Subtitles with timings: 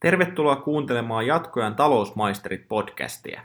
[0.00, 3.42] Tervetuloa kuuntelemaan Jatkojan talousmaisterit podcastia.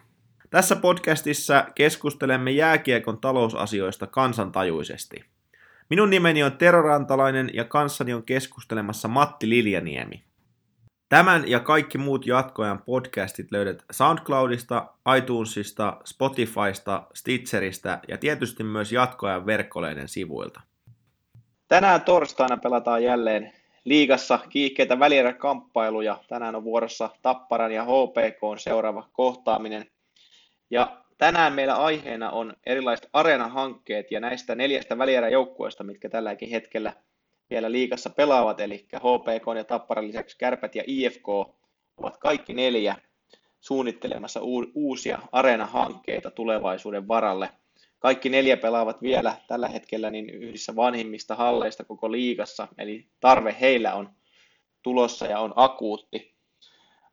[0.50, 5.26] Tässä podcastissa keskustelemme jääkiekon talousasioista kansantajuisesti.
[5.89, 10.23] Minun nimeni on Tero Rantalainen ja kanssani on keskustelemassa Matti Liljaniemi.
[11.10, 14.87] Tämän ja kaikki muut jatkoajan podcastit löydät SoundCloudista,
[15.17, 20.61] iTunesista, Spotifysta, Stitcheristä ja tietysti myös jatkoajan verkkoleiden sivuilta.
[21.67, 26.17] Tänään torstaina pelataan jälleen liigassa kiihkeitä välieräkamppailuja.
[26.27, 29.85] Tänään on vuorossa Tapparan ja HPK on seuraava kohtaaminen.
[30.70, 36.94] Ja tänään meillä aiheena on erilaiset areenahankkeet ja näistä neljästä välieräjoukkueesta, mitkä tälläkin hetkellä
[37.49, 41.30] vielä liigassa pelaavat, eli HPK ja Tapparan lisäksi Kärpät ja IFK
[41.97, 42.95] ovat kaikki neljä
[43.59, 44.39] suunnittelemassa
[44.73, 47.49] uusia areenahankkeita tulevaisuuden varalle.
[47.99, 53.94] Kaikki neljä pelaavat vielä tällä hetkellä niin yhdessä vanhimmista halleista koko liigassa, eli tarve heillä
[53.94, 54.09] on
[54.84, 56.36] tulossa ja on akuutti.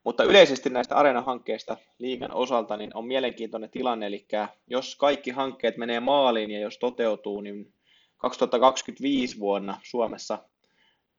[0.05, 4.27] Mutta yleisesti näistä areenahankkeista liigan osalta niin on mielenkiintoinen tilanne, eli
[4.67, 7.75] jos kaikki hankkeet menee maaliin ja jos toteutuu, niin
[8.17, 10.39] 2025 vuonna Suomessa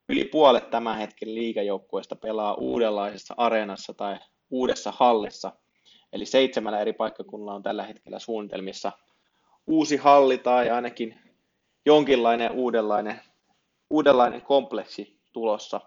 [0.09, 4.18] yli puolet tämän hetken liigajoukkueesta pelaa uudenlaisessa areenassa tai
[4.50, 5.52] uudessa hallissa.
[6.14, 8.92] Eli seitsemällä eri paikkakunnalla on tällä hetkellä suunnitelmissa
[9.67, 11.19] uusi halli tai ainakin
[11.86, 13.22] jonkinlainen uudenlainen,
[13.89, 15.81] uudenlainen kompleksi tulossa.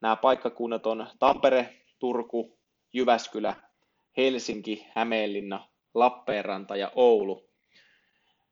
[0.00, 2.58] Nämä paikkakunnat on Tampere, Turku,
[2.92, 3.54] Jyväskylä,
[4.16, 7.50] Helsinki, Hämeenlinna, Lappeenranta ja Oulu.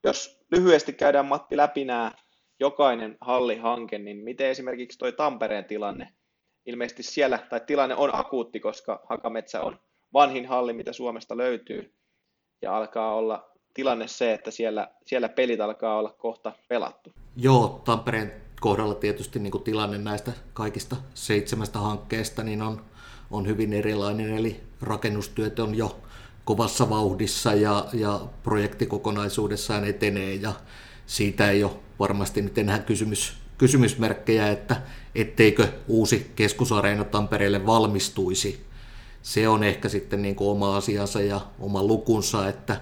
[0.04, 2.12] Jos lyhyesti käydään Matti läpi nämä
[2.60, 6.14] jokainen hallihanke, niin miten esimerkiksi tuo Tampereen tilanne?
[6.66, 9.80] Ilmeisesti siellä, tai tilanne on akuutti, koska Hakametsä on
[10.12, 11.94] vanhin halli, mitä Suomesta löytyy,
[12.62, 17.12] ja alkaa olla tilanne se, että siellä, siellä pelit alkaa olla kohta pelattu.
[17.36, 22.84] Joo, Tampereen kohdalla tietysti niin kuin tilanne näistä kaikista seitsemästä hankkeesta niin on,
[23.30, 26.00] on hyvin erilainen, eli rakennustyöt on jo
[26.44, 30.52] kovassa vauhdissa ja, ja projekti kokonaisuudessaan etenee ja
[31.06, 34.76] siitä ei ole varmasti nyt enää kysymys, kysymysmerkkejä, että
[35.14, 38.64] etteikö uusi keskusareena Tampereelle valmistuisi.
[39.22, 42.80] Se on ehkä sitten niin kuin oma asiansa ja oma lukunsa, että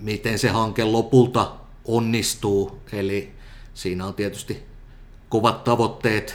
[0.00, 1.52] miten se hanke lopulta
[1.84, 2.78] onnistuu.
[2.92, 3.32] Eli
[3.74, 4.62] siinä on tietysti
[5.28, 6.34] kovat tavoitteet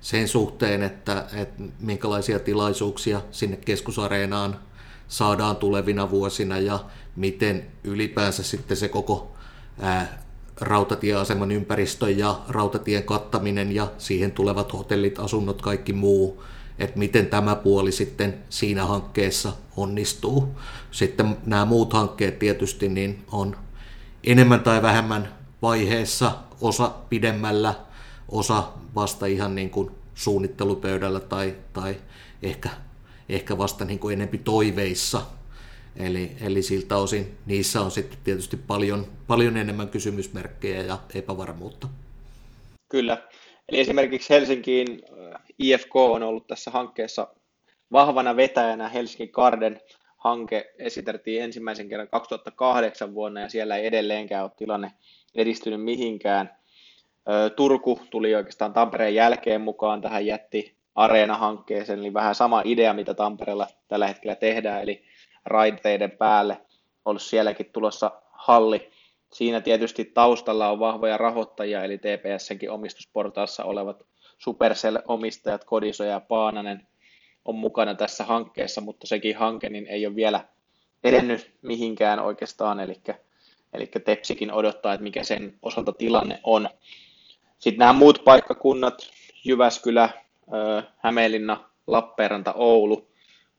[0.00, 4.58] sen suhteen, että, että minkälaisia tilaisuuksia sinne keskusareenaan
[5.08, 6.84] saadaan tulevina vuosina ja
[7.16, 9.36] miten ylipäänsä sitten se koko
[9.80, 10.22] ää,
[10.60, 16.42] rautatieaseman ympäristö ja rautatien kattaminen ja siihen tulevat hotellit, asunnot, kaikki muu,
[16.82, 20.48] että miten tämä puoli sitten siinä hankkeessa onnistuu.
[20.90, 23.56] Sitten nämä muut hankkeet tietysti niin on
[24.24, 27.74] enemmän tai vähemmän vaiheessa, osa pidemmällä,
[28.28, 31.96] osa vasta ihan niin kuin suunnittelupöydällä tai, tai
[32.42, 32.70] ehkä,
[33.28, 35.22] ehkä vasta niin kuin enempi toiveissa.
[35.96, 41.88] Eli, eli siltä osin niissä on sitten tietysti paljon, paljon enemmän kysymysmerkkejä ja epävarmuutta.
[42.88, 43.28] Kyllä.
[43.68, 45.02] Eli esimerkiksi Helsinkiin
[45.62, 47.28] IFK on ollut tässä hankkeessa
[47.92, 48.88] vahvana vetäjänä.
[48.88, 49.80] Helsingin Garden
[50.16, 54.92] hanke esiteltiin ensimmäisen kerran 2008 vuonna ja siellä ei edelleenkään ole tilanne
[55.34, 56.56] edistynyt mihinkään.
[57.56, 63.66] Turku tuli oikeastaan Tampereen jälkeen mukaan tähän jätti Areena-hankkeeseen, eli vähän sama idea, mitä Tampereella
[63.88, 65.04] tällä hetkellä tehdään, eli
[65.44, 66.60] raiteiden päälle
[67.04, 68.90] olisi sielläkin tulossa halli.
[69.32, 74.02] Siinä tietysti taustalla on vahvoja rahoittajia, eli TPSnkin omistusportaassa olevat
[74.44, 76.86] Supercell-omistajat Kodiso ja Paananen
[77.44, 80.44] on mukana tässä hankkeessa, mutta sekin hanke niin ei ole vielä
[81.04, 83.00] edennyt mihinkään oikeastaan, eli,
[83.72, 86.68] eli Tepsikin odottaa, että mikä sen osalta tilanne on.
[87.58, 89.10] Sitten nämä muut paikkakunnat,
[89.44, 90.08] Jyväskylä,
[90.96, 93.08] Hämeenlinna, Lappeenranta, Oulu,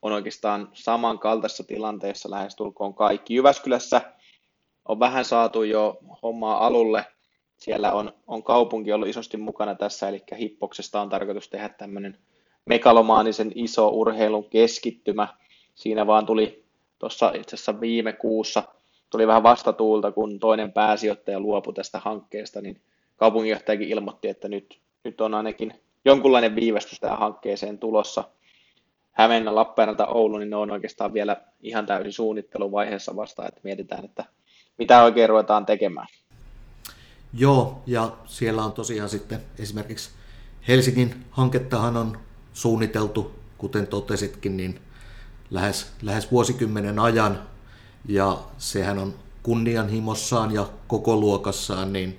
[0.02, 3.34] on oikeastaan samankaltaisessa tilanteessa lähestulkoon kaikki.
[3.34, 4.00] Jyväskylässä
[4.88, 7.04] on vähän saatu jo hommaa alulle,
[7.64, 12.18] siellä on, on kaupunki ollut isosti mukana tässä, eli Hippoksesta on tarkoitus tehdä tämmöinen
[12.66, 15.28] megalomaanisen iso urheilun keskittymä.
[15.74, 16.64] Siinä vaan tuli
[16.98, 18.62] tuossa itse asiassa viime kuussa
[19.10, 22.80] tuli vähän vastatuulta, kun toinen pääsijoittaja luopui tästä hankkeesta, niin
[23.16, 25.74] kaupunginjohtajakin ilmoitti, että nyt, nyt on ainakin
[26.04, 28.24] jonkunlainen viivästys tähän hankkeeseen tulossa.
[29.10, 34.24] Hämeenä, Lappeenranta, Oulu, niin ne on oikeastaan vielä ihan täysin suunnitteluvaiheessa vasta, että mietitään, että
[34.78, 36.06] mitä oikein ruvetaan tekemään.
[37.36, 40.10] Joo, ja siellä on tosiaan sitten esimerkiksi
[40.68, 42.18] Helsingin hankettahan on
[42.52, 44.80] suunniteltu, kuten totesitkin, niin
[45.50, 47.40] lähes, lähes vuosikymmenen ajan,
[48.08, 52.18] ja sehän on kunnianhimossaan ja koko luokassaan niin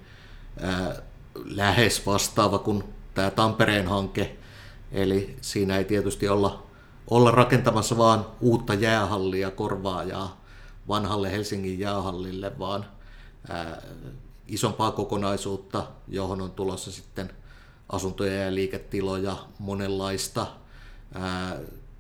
[0.61, 1.01] ää,
[1.45, 2.83] lähes vastaava kuin
[3.13, 4.37] tämä Tampereen hanke,
[4.91, 6.63] Eli siinä ei tietysti olla,
[7.09, 10.41] olla rakentamassa vaan uutta jäähallia korvaajaa
[10.87, 12.85] vanhalle Helsingin jäähallille, vaan
[13.49, 13.81] ää,
[14.47, 17.29] isompaa kokonaisuutta, johon on tulossa sitten
[17.89, 20.47] asuntoja ja liiketiloja, monenlaista.
[21.13, 21.59] Ää,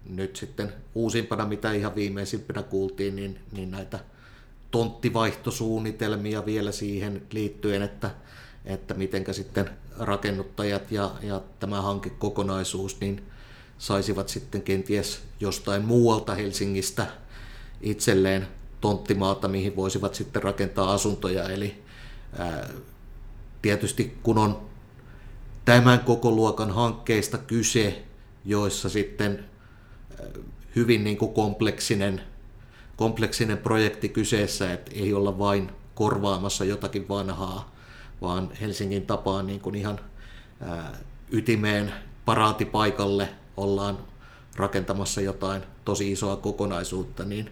[0.09, 3.99] nyt sitten uusimpana, mitä ihan viimeisimpänä kuultiin, niin, niin näitä
[4.71, 8.11] tonttivaihtosuunnitelmia vielä siihen liittyen, että,
[8.65, 9.69] että mitenkä sitten
[9.99, 13.23] rakennuttajat ja, ja tämä hankekokonaisuus niin
[13.77, 17.07] saisivat sitten kenties jostain muualta Helsingistä
[17.81, 18.47] itselleen
[18.81, 21.49] tonttimaata, mihin voisivat sitten rakentaa asuntoja.
[21.49, 21.84] Eli
[23.61, 24.61] tietysti kun on
[25.65, 28.03] tämän koko luokan hankkeista kyse,
[28.45, 29.45] joissa sitten
[30.75, 32.21] hyvin niin kuin kompleksinen,
[32.95, 37.75] kompleksinen projekti kyseessä, että ei olla vain korvaamassa jotakin vanhaa,
[38.21, 39.99] vaan Helsingin tapaan niin kuin ihan
[41.31, 41.93] ytimeen
[42.25, 43.97] paraatipaikalle ollaan
[44.55, 47.49] rakentamassa jotain tosi isoa kokonaisuutta, niin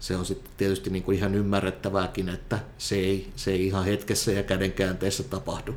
[0.00, 4.32] se on sitten tietysti niin kuin ihan ymmärrettävääkin, että se ei, se ei ihan hetkessä
[4.32, 5.74] ja kädenkäänteessä tapahdu.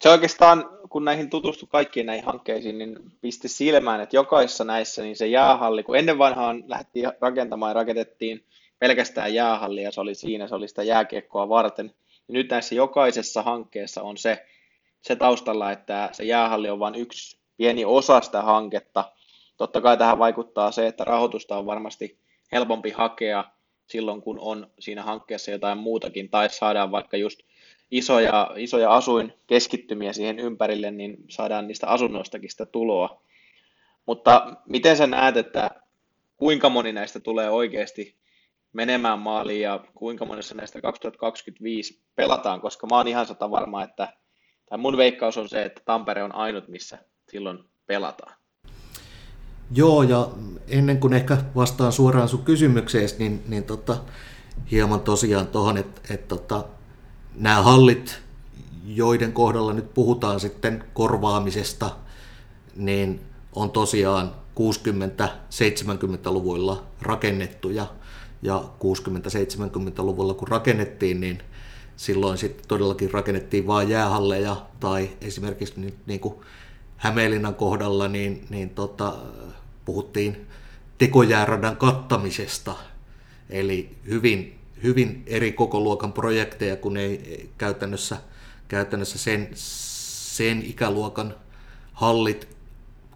[0.00, 5.16] Se oikeastaan, kun näihin tutustui kaikkiin näihin hankkeisiin, niin pisti silmään, että jokaisessa näissä niin
[5.16, 8.44] se jäähalli, kun ennen vanhaan lähdettiin rakentamaan ja rakennettiin
[8.78, 11.94] pelkästään jäähalli ja se oli siinä, se oli sitä jääkiekkoa varten.
[12.28, 14.46] Ja nyt näissä jokaisessa hankkeessa on se,
[15.02, 19.12] se taustalla, että se jäähalli on vain yksi pieni osa sitä hanketta.
[19.56, 22.18] Totta kai tähän vaikuttaa se, että rahoitusta on varmasti
[22.52, 23.44] helpompi hakea
[23.86, 27.40] silloin, kun on siinä hankkeessa jotain muutakin, tai saadaan vaikka just
[27.90, 33.22] isoja, isoja asuinkeskittymiä siihen ympärille, niin saadaan niistä asunnoistakin sitä tuloa.
[34.06, 35.70] Mutta miten sä näet, että
[36.36, 38.16] kuinka moni näistä tulee oikeasti
[38.72, 44.12] menemään maaliin ja kuinka monessa näistä 2025 pelataan, koska mä oon ihan sata varma, että
[44.66, 46.98] tai mun veikkaus on se, että Tampere on ainut, missä
[47.28, 48.39] silloin pelataan.
[49.70, 50.28] Joo, ja
[50.68, 53.96] ennen kuin ehkä vastaan suoraan sun kysymykseen, niin, niin tota,
[54.70, 56.64] hieman tosiaan tuohon, että, että tota,
[57.34, 58.20] nämä hallit,
[58.84, 61.90] joiden kohdalla nyt puhutaan sitten korvaamisesta,
[62.76, 63.20] niin
[63.52, 67.86] on tosiaan 60-70-luvuilla rakennettuja.
[68.42, 71.38] Ja 60-70-luvulla kun rakennettiin, niin
[71.96, 76.34] silloin sitten todellakin rakennettiin vain jäähalleja tai esimerkiksi niin, niin kuin
[76.96, 79.16] Hämeenlinnan kohdalla niin, niin tota,
[79.90, 80.46] puhuttiin
[80.98, 82.74] tekojääradan kattamisesta.
[83.50, 88.16] Eli hyvin hyvin eri koko luokan projekteja, kun ei käytännössä,
[88.68, 91.34] käytännössä sen, sen ikäluokan
[91.92, 92.56] hallit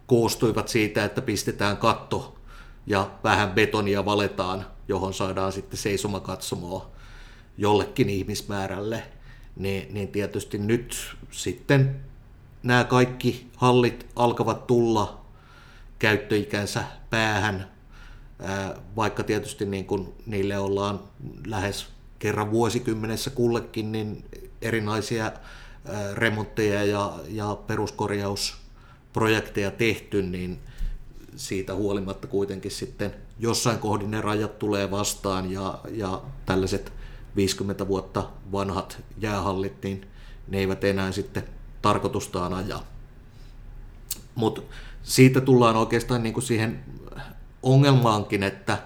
[0.07, 2.39] koostuivat siitä, että pistetään katto
[2.87, 6.91] ja vähän betonia valetaan, johon saadaan sitten seisomakatsomoa
[7.59, 9.03] jollekin ihmismäärälle,
[9.57, 12.01] niin, niin tietysti nyt sitten
[12.63, 15.24] nämä kaikki hallit alkavat tulla
[15.99, 17.75] käyttöikänsä päähän
[18.97, 21.01] vaikka tietysti niin kuin niille ollaan
[21.47, 21.87] lähes
[22.19, 24.25] kerran vuosikymmenessä kullekin niin
[24.63, 25.33] erinäisiä
[26.15, 30.61] remontteja ja, ja peruskorjausprojekteja tehty, niin
[31.37, 36.93] siitä huolimatta kuitenkin sitten jossain kohdin ne rajat tulee vastaan ja, ja tällaiset
[37.37, 40.07] 50 vuotta vanhat jäähallit, niin
[40.49, 41.45] ne eivät enää sitten
[41.83, 42.87] tarkoitustaan ajaa.
[44.35, 44.63] Mutta
[45.05, 46.85] siitä tullaan oikeastaan niin kuin siihen
[47.63, 48.79] ongelmaankin, että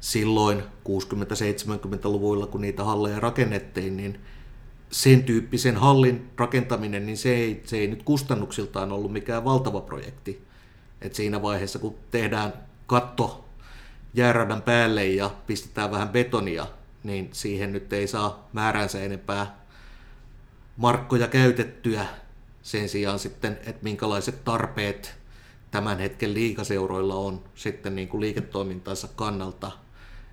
[0.00, 4.20] silloin 60-70-luvuilla, kun niitä halleja rakennettiin, niin
[4.90, 10.46] sen tyyppisen hallin rakentaminen, niin se ei, se ei nyt kustannuksiltaan ollut mikään valtava projekti.
[11.00, 12.52] Et siinä vaiheessa, kun tehdään
[12.86, 13.44] katto
[14.14, 16.66] jääradan päälle ja pistetään vähän betonia,
[17.04, 19.58] niin siihen nyt ei saa määränsä enempää
[20.76, 22.06] markkoja käytettyä.
[22.62, 25.17] Sen sijaan sitten, että minkälaiset tarpeet
[25.70, 29.70] tämän hetken liikaseuroilla on sitten niin kuin liiketoimintansa kannalta,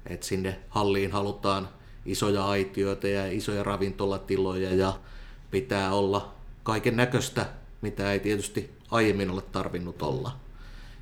[0.06, 1.70] että sinne halliin halutaan
[2.06, 5.00] isoja aitioita ja isoja ravintolatiloja ja
[5.52, 7.46] pitää olla kaiken näköistä,
[7.82, 10.36] mitä ei tietysti aiemmin ole tarvinnut olla.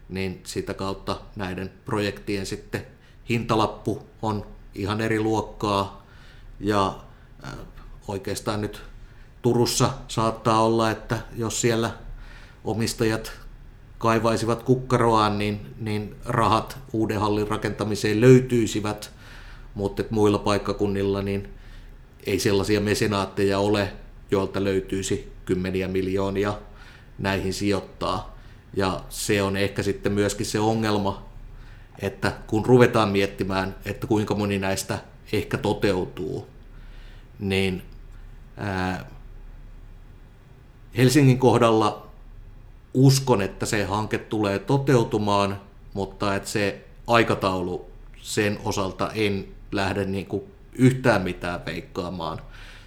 [0.09, 2.87] Niin sitä kautta näiden projektien sitten
[3.29, 6.05] hintalappu on ihan eri luokkaa
[6.59, 6.99] ja
[7.43, 7.53] äh,
[8.07, 8.81] oikeastaan nyt
[9.41, 11.91] Turussa saattaa olla, että jos siellä
[12.63, 13.31] omistajat
[14.03, 19.11] kaivaisivat kukkaroaan, niin, niin rahat uuden hallin rakentamiseen löytyisivät,
[19.75, 21.49] mutta muilla paikkakunnilla niin
[22.25, 23.93] ei sellaisia mesenaatteja ole,
[24.31, 26.53] joilta löytyisi kymmeniä miljoonia
[27.17, 28.37] näihin sijoittaa.
[28.75, 31.25] Ja se on ehkä sitten myöskin se ongelma,
[31.99, 34.99] että kun ruvetaan miettimään, että kuinka moni näistä
[35.33, 36.47] ehkä toteutuu,
[37.39, 37.83] niin
[38.57, 39.05] ää,
[40.97, 42.02] Helsingin kohdalla
[42.93, 45.61] uskon, että se hanke tulee toteutumaan,
[45.93, 47.85] mutta että se aikataulu
[48.21, 52.41] sen osalta en lähde niin kuin yhtään mitään veikkaamaan.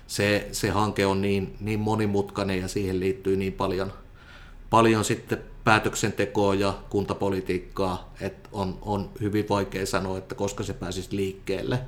[0.06, 3.92] Se, se hanke on niin, niin monimutkainen ja siihen liittyy niin paljon,
[4.70, 11.16] paljon sitten päätöksentekoa ja kuntapolitiikkaa, että on, on hyvin vaikea sanoa, että koska se pääsisi
[11.16, 11.78] liikkeelle.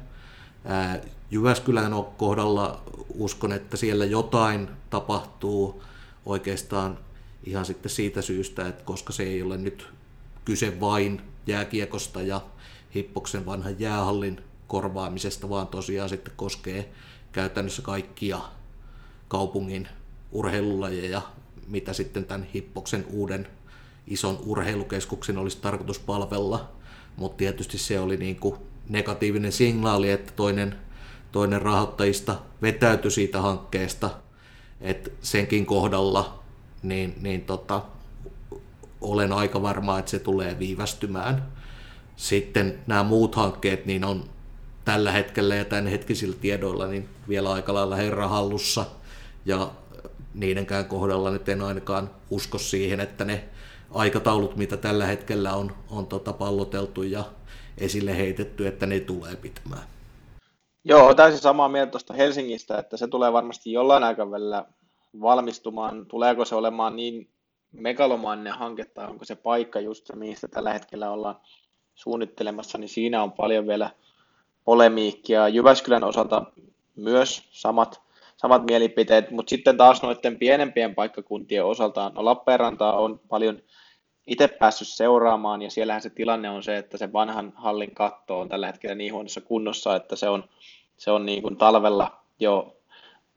[1.31, 2.81] Jyväskylän kohdalla
[3.15, 5.83] uskon, että siellä jotain tapahtuu
[6.27, 6.99] oikeastaan
[7.45, 9.87] ihan sitten siitä syystä, että koska se ei ole nyt
[10.45, 12.41] kyse vain jääkiekosta ja
[12.95, 16.93] Hippoksen vanhan jäähallin korvaamisesta, vaan tosiaan sitten koskee
[17.33, 18.41] käytännössä kaikkia
[19.29, 19.89] kaupungin
[20.33, 21.23] urheilulajeja,
[21.67, 23.47] mitä sitten tämän Hippoksen uuden
[24.07, 26.69] ison urheilukeskuksen olisi tarkoitus palvella.
[27.17, 28.57] Mutta tietysti se oli niin kuin
[28.89, 30.75] negatiivinen signaali, että toinen,
[31.33, 34.11] toinen rahoittajista vetäytyi siitä hankkeesta,
[34.81, 36.38] että senkin kohdalla
[36.83, 37.83] niin, niin tota,
[39.01, 41.49] olen aika varma, että se tulee viivästymään.
[42.17, 44.25] Sitten nämä muut hankkeet niin on
[44.85, 48.85] tällä hetkellä ja tämän hetkisillä tiedoilla niin vielä aika lailla herra hallussa
[49.45, 49.71] ja
[50.35, 53.45] niidenkään kohdalla nyt en ainakaan usko siihen, että ne
[53.91, 57.25] aikataulut, mitä tällä hetkellä on, on tota palloteltu ja
[57.79, 59.83] esille heitetty, että ne tulee pitämään.
[60.85, 64.65] Joo, täysin samaa mieltä tuosta Helsingistä, että se tulee varmasti jollain aikavälillä
[65.21, 66.07] valmistumaan.
[66.07, 67.29] Tuleeko se olemaan niin
[67.73, 71.37] megalomaaninen hanke tai onko se paikka just se, mistä tällä hetkellä ollaan
[71.95, 73.91] suunnittelemassa, niin siinä on paljon vielä
[74.65, 75.49] polemiikkia.
[75.49, 76.43] Jyväskylän osalta
[76.97, 78.01] myös samat,
[78.37, 83.63] samat mielipiteet, mutta sitten taas noiden pienempien paikkakuntien osalta, no Lappeenrantaa on paljon
[84.27, 88.49] itse päässyt seuraamaan, ja siellähän se tilanne on se, että se vanhan hallin katto on
[88.49, 90.45] tällä hetkellä niin huonossa kunnossa, että se on,
[90.97, 92.78] se on niin kuin talvella jo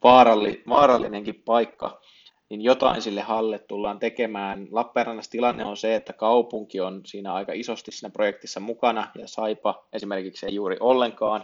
[0.03, 2.01] vaaralli, vaarallinenkin paikka,
[2.49, 4.67] niin jotain sille halle tullaan tekemään.
[4.71, 9.87] Lappeenrannassa tilanne on se, että kaupunki on siinä aika isosti siinä projektissa mukana, ja Saipa
[9.93, 11.43] esimerkiksi ei juuri ollenkaan,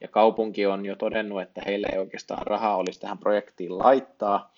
[0.00, 4.52] ja kaupunki on jo todennut, että heillä ei oikeastaan rahaa olisi tähän projektiin laittaa,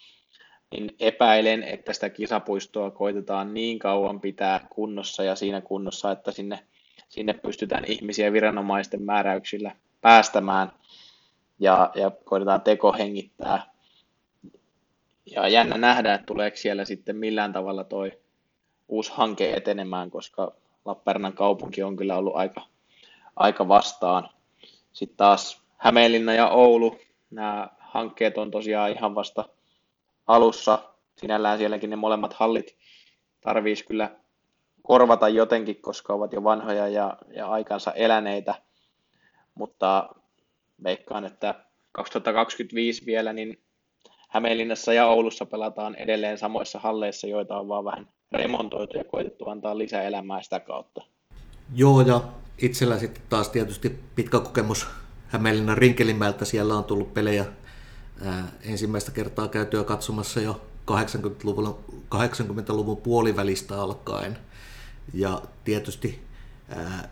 [0.70, 6.58] niin epäilen, että sitä kisapuistoa koitetaan niin kauan pitää kunnossa ja siinä kunnossa, että sinne,
[7.08, 10.72] sinne pystytään ihmisiä viranomaisten määräyksillä päästämään
[11.58, 13.74] ja, ja koitetaan tekohengittää.
[15.26, 18.12] Ja jännä nähdä, että tuleeko siellä sitten millään tavalla toi
[18.88, 22.62] uusi hanke etenemään, koska Lappeenrannan kaupunki on kyllä ollut aika,
[23.36, 24.28] aika vastaan.
[24.92, 26.98] Sitten taas Hämeenlinna ja Oulu,
[27.30, 29.44] nämä hankkeet on tosiaan ihan vasta
[30.26, 30.78] alussa.
[31.16, 32.76] Sinällään sielläkin ne molemmat hallit
[33.40, 34.10] tarvitsisi kyllä
[34.82, 38.54] korvata jotenkin, koska ovat jo vanhoja ja, ja aikansa eläneitä.
[39.54, 40.08] Mutta
[40.84, 41.54] veikkaan, että
[41.92, 43.64] 2025 vielä, niin
[44.28, 49.78] Hämeenlinnassa ja Oulussa pelataan edelleen samoissa halleissa, joita on vaan vähän remontoitu ja koetettu antaa
[49.78, 51.04] lisää elämää sitä kautta.
[51.74, 52.20] Joo, ja
[52.58, 54.86] itsellä sitten taas tietysti pitkä kokemus
[55.28, 56.44] Hämeenlinnan Rinkelinmäeltä.
[56.44, 57.44] Siellä on tullut pelejä
[58.24, 64.38] ää, ensimmäistä kertaa käytyä katsomassa jo 80-luvun, 80-luvun puolivälistä alkaen.
[65.12, 66.20] Ja tietysti
[66.68, 67.08] ää,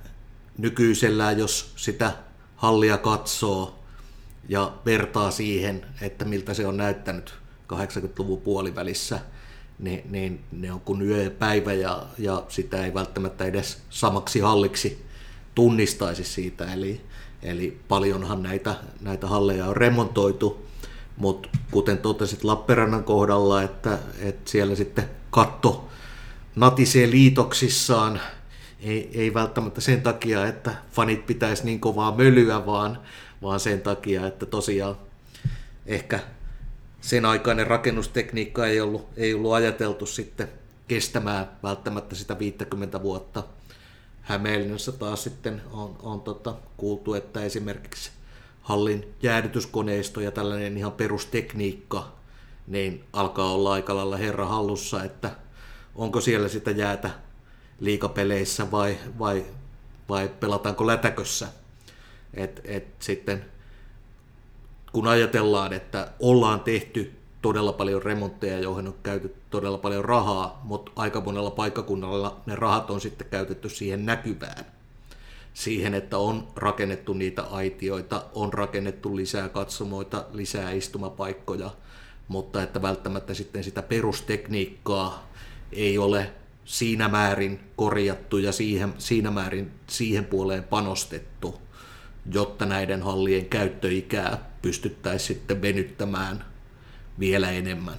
[0.59, 2.13] nykyisellään, jos sitä
[2.63, 3.79] hallia katsoo
[4.49, 7.35] ja vertaa siihen, että miltä se on näyttänyt
[7.73, 9.21] 80-luvun puolivälissä,
[9.79, 14.41] niin, niin ne on kuin yö ja päivä ja, ja sitä ei välttämättä edes samaksi
[14.41, 15.07] halliksi
[15.55, 16.73] tunnistaisi siitä.
[16.73, 17.01] Eli,
[17.43, 20.67] eli paljonhan näitä, näitä halleja on remontoitu
[21.17, 25.89] mutta kuten totesit Lappeenrannan kohdalla, että, että siellä sitten katto
[26.57, 28.21] natisee liitoksissaan,
[28.83, 32.99] ei, ei välttämättä sen takia, että fanit pitäisi niin kovaa mölyä, vaan,
[33.43, 34.97] vaan sen takia, että tosiaan
[35.87, 36.21] ehkä
[37.01, 40.49] sen aikainen rakennustekniikka ei ollut, ei ollut ajateltu sitten
[40.89, 43.45] kestämään välttämättä sitä 50 vuotta.
[44.23, 48.11] Hämeenlinnassa taas sitten on, on tota, kuultu, että esimerkiksi
[48.63, 52.13] hallin jäädytyskoneisto ja tällainen ihan perustekniikka,
[52.67, 55.31] niin alkaa olla aika lailla herra hallussa, että
[55.95, 57.11] onko siellä sitä jäätä
[57.83, 59.45] liikapeleissä vai, vai,
[60.09, 61.49] vai pelataanko lätäkössä.
[62.35, 63.45] Et, et sitten
[64.93, 67.13] kun ajatellaan, että ollaan tehty
[67.43, 72.91] todella paljon remontteja, joihin on käytetty todella paljon rahaa, mutta aika monella paikkakunnalla ne rahat
[72.91, 74.65] on sitten käytetty siihen näkyvään
[75.55, 81.71] siihen, että on rakennettu niitä aitioita, on rakennettu lisää katsomoita, lisää istumapaikkoja,
[82.29, 85.29] mutta että välttämättä sitten sitä perustekniikkaa
[85.73, 86.33] ei ole
[86.65, 91.61] siinä määrin korjattu ja siihen, siinä määrin siihen puoleen panostettu,
[92.33, 96.45] jotta näiden hallien käyttöikää pystyttäisiin sitten venyttämään
[97.21, 97.95] vielä enemmän.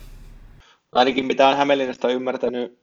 [0.91, 2.79] Ainakin mitä on Hämeenlinnasta ymmärtänyt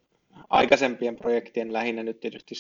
[0.51, 2.55] aikaisempien projektien, lähinnä nyt tietysti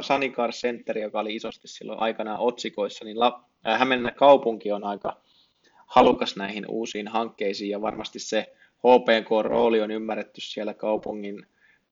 [0.00, 5.20] Sanikar Center, joka oli isosti silloin aikanaan otsikoissa, niin äh, Hämeenlinnan kaupunki on aika
[5.86, 11.46] halukas näihin uusiin hankkeisiin ja varmasti se HPK-rooli on ymmärretty siellä kaupungin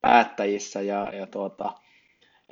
[0.07, 1.73] päättäjissä ja, ja tuota,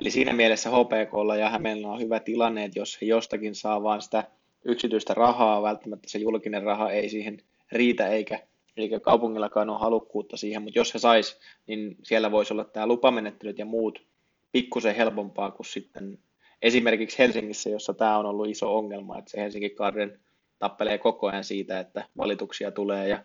[0.01, 4.01] eli siinä mielessä HPKlla ja Hämeenlinnalla on hyvä tilanne, että jos he jostakin saa vain
[4.01, 4.23] sitä
[4.65, 7.37] yksityistä rahaa, välttämättä se julkinen raha ei siihen
[7.71, 8.39] riitä eikä,
[8.77, 13.59] eikä kaupungillakaan ole halukkuutta siihen, mutta jos he sais, niin siellä voisi olla tämä lupamenettelyt
[13.59, 14.05] ja muut
[14.51, 16.19] pikkusen helpompaa kuin sitten
[16.61, 20.19] esimerkiksi Helsingissä, jossa tämä on ollut iso ongelma, että se Helsingin Garden
[20.59, 23.23] tappelee koko ajan siitä, että valituksia tulee ja,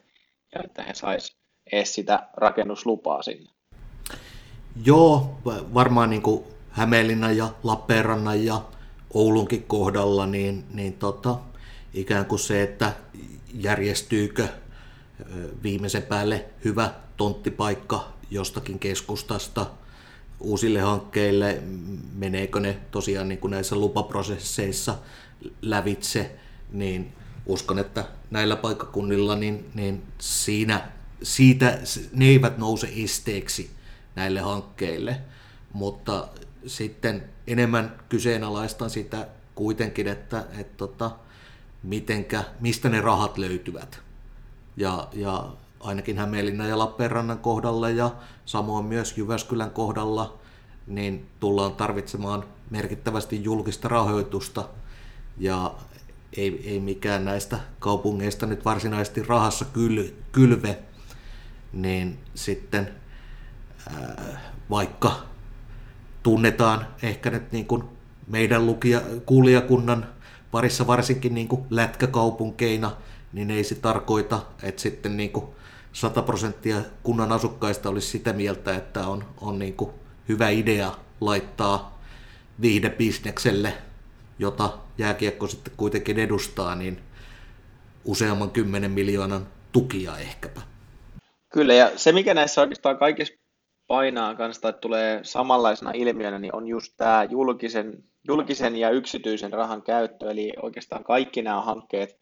[0.54, 1.36] ja että he sais
[1.72, 3.50] edes sitä rakennuslupaa sinne.
[4.84, 5.38] Joo,
[5.74, 8.62] varmaan niin kuin Hämeenlinnan ja Lappeenrannan ja
[9.14, 11.38] Oulunkin kohdalla, niin, niin tota,
[11.94, 12.92] ikään kuin se, että
[13.54, 14.48] järjestyykö
[15.62, 19.66] viimeisen päälle hyvä tonttipaikka jostakin keskustasta
[20.40, 21.62] uusille hankkeille,
[22.14, 24.98] meneekö ne tosiaan niin kuin näissä lupaprosesseissa
[25.62, 26.30] lävitse,
[26.72, 27.12] niin
[27.46, 30.88] uskon, että näillä paikkakunnilla niin, niin siinä,
[31.22, 31.78] siitä
[32.12, 33.70] ne eivät nouse esteeksi
[34.16, 35.20] näille hankkeille,
[35.72, 36.28] mutta
[36.66, 41.10] sitten enemmän kyseenalaistan sitä kuitenkin, että, että tota,
[41.82, 44.00] mitenkä, mistä ne rahat löytyvät.
[44.76, 45.50] Ja, ja
[45.80, 48.10] ainakin Hämeenlinnan ja Lappeenrannan kohdalla ja
[48.46, 50.38] samoin myös Jyväskylän kohdalla
[50.86, 54.68] niin tullaan tarvitsemaan merkittävästi julkista rahoitusta
[55.38, 55.74] ja
[56.36, 60.78] ei, ei mikään näistä kaupungeista nyt varsinaisesti rahassa kyl, kylve,
[61.72, 62.90] niin sitten
[64.70, 65.12] vaikka
[66.22, 67.84] tunnetaan ehkä nyt niin kuin
[68.26, 70.06] meidän lukija, kuulijakunnan
[70.50, 72.96] parissa varsinkin niin kuin lätkäkaupunkeina,
[73.32, 75.46] niin ei se tarkoita, että sitten niin kuin
[75.92, 79.90] 100 prosenttia kunnan asukkaista olisi sitä mieltä, että on, on niin kuin
[80.28, 82.00] hyvä idea laittaa
[82.60, 83.74] viihdebisnekselle,
[84.38, 87.00] jota jääkiekko sitten kuitenkin edustaa, niin
[88.04, 90.60] useamman kymmenen miljoonan tukia ehkäpä.
[91.48, 93.34] Kyllä, ja se mikä näissä oikeastaan kaikissa
[93.90, 99.82] painaa kanssa tai tulee samanlaisena ilmiönä, niin on just tämä julkisen, julkisen ja yksityisen rahan
[99.82, 100.30] käyttö.
[100.30, 102.18] Eli oikeastaan kaikki nämä hankkeet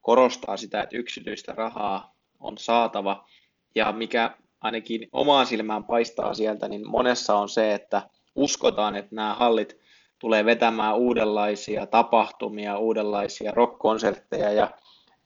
[0.00, 3.26] korostaa sitä, että yksityistä rahaa on saatava.
[3.74, 8.02] Ja mikä ainakin omaan silmään paistaa sieltä, niin monessa on se, että
[8.34, 9.78] uskotaan, että nämä hallit
[10.18, 14.52] tulee vetämään uudenlaisia tapahtumia, uudenlaisia rockkonsertteja.
[14.52, 14.70] Ja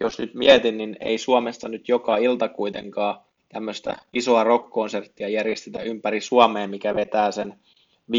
[0.00, 6.20] jos nyt mietin, niin ei Suomessa nyt joka ilta kuitenkaan tämmöistä isoa rock-konserttia järjestetä ympäri
[6.20, 7.54] Suomea, mikä vetää sen
[8.12, 8.14] 5-10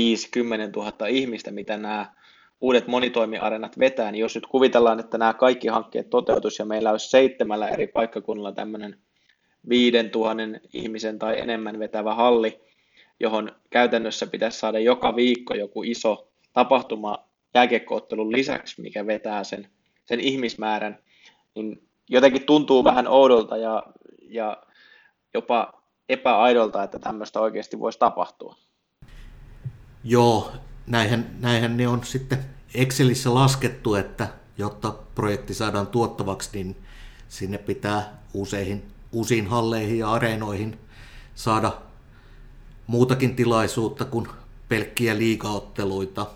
[0.75, 2.13] 000 ihmistä, mitä nämä
[2.61, 7.09] uudet monitoimiarenat vetää, niin jos nyt kuvitellaan, että nämä kaikki hankkeet toteutus ja meillä olisi
[7.09, 8.97] seitsemällä eri paikkakunnalla tämmöinen
[9.69, 12.59] 5000 ihmisen tai enemmän vetävä halli,
[13.19, 17.17] johon käytännössä pitäisi saada joka viikko joku iso tapahtuma
[17.55, 19.67] jääkiekkoottelun lisäksi, mikä vetää sen,
[20.05, 20.99] sen ihmismäärän,
[21.55, 23.83] niin jotenkin tuntuu vähän oudolta ja,
[24.21, 24.63] ja
[25.33, 25.73] jopa
[26.09, 28.55] epäaidolta, että tämmöistä oikeasti voisi tapahtua.
[30.03, 30.51] Joo,
[30.87, 36.77] näinhän, näinhän ne on sitten Excelissä laskettu, että jotta projekti saadaan tuottavaksi, niin
[37.29, 40.79] sinne pitää useihin, uusiin halleihin ja areenoihin
[41.35, 41.71] saada
[42.87, 44.27] muutakin tilaisuutta kuin
[44.69, 46.27] pelkkiä liikaotteluita.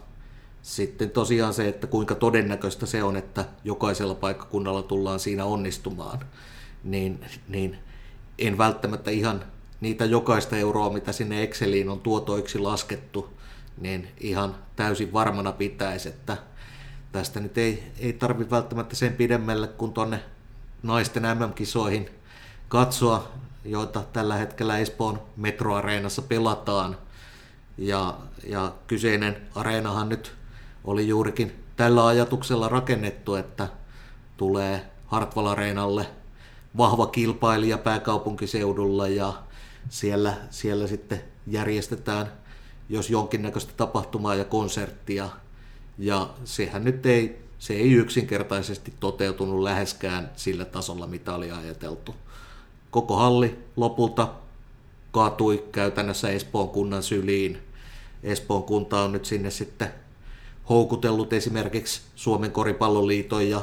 [0.61, 6.19] Sitten tosiaan se, että kuinka todennäköistä se on, että jokaisella paikkakunnalla tullaan siinä onnistumaan,
[6.83, 7.79] niin, niin
[8.39, 9.45] en välttämättä ihan
[9.81, 13.33] niitä jokaista euroa, mitä sinne Exceliin on tuotoiksi laskettu,
[13.77, 16.37] niin ihan täysin varmana pitäisi, että
[17.11, 20.23] tästä nyt ei, ei tarvi välttämättä sen pidemmälle kuin tuonne
[20.83, 22.09] naisten MM-kisoihin
[22.67, 23.31] katsoa,
[23.65, 26.97] joita tällä hetkellä Espoon metroareenassa pelataan.
[27.77, 28.17] Ja,
[28.47, 30.33] ja kyseinen areenahan nyt
[30.83, 33.67] oli juurikin tällä ajatuksella rakennettu, että
[34.37, 36.07] tulee Hartwall Areenalle–
[36.77, 39.33] vahva kilpailija pääkaupunkiseudulla ja
[39.89, 42.31] siellä, siellä sitten järjestetään
[42.89, 45.29] jos jonkinnäköistä tapahtumaa ja konserttia.
[45.97, 52.15] Ja sehän nyt ei, se ei yksinkertaisesti toteutunut läheskään sillä tasolla, mitä oli ajateltu.
[52.91, 54.27] Koko halli lopulta
[55.11, 57.57] kaatui käytännössä Espoon kunnan syliin.
[58.23, 59.87] Espoon kunta on nyt sinne sitten
[60.69, 63.61] houkutellut esimerkiksi Suomen koripalloliiton ja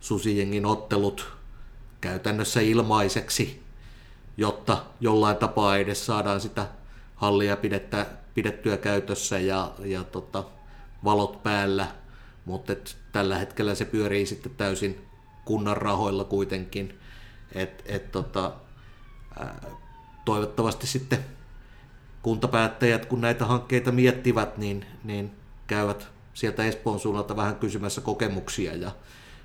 [0.00, 1.39] Susijengin ottelut
[2.00, 3.62] käytännössä ilmaiseksi,
[4.36, 6.66] jotta jollain tapaa edes saadaan sitä
[7.14, 10.44] hallia pidettä, pidettyä käytössä ja, ja tota,
[11.04, 11.88] valot päällä,
[12.44, 12.72] mutta
[13.12, 15.06] tällä hetkellä se pyörii sitten täysin
[15.44, 16.98] kunnan rahoilla kuitenkin.
[17.54, 18.52] Et, et tota,
[20.24, 21.24] toivottavasti sitten
[22.22, 25.30] kuntapäättäjät, kun näitä hankkeita miettivät, niin, niin
[25.66, 28.90] käyvät sieltä Espoon suunnalta vähän kysymässä kokemuksia ja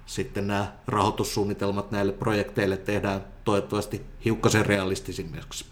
[0.06, 5.66] sitten nämä rahoitussuunnitelmat näille projekteille tehdään toivottavasti hiukkasen realistisimmiksi.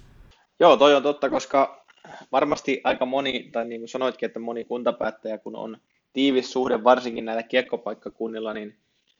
[0.59, 1.85] Joo, toi on totta, koska
[2.31, 5.77] varmasti aika moni, tai niin kuin sanoitkin, että moni kuntapäättäjä, kun on
[6.13, 8.77] tiivis suhde varsinkin näillä kiekkopaikkakunnilla, niin